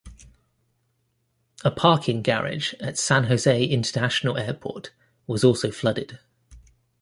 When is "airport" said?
4.35-4.89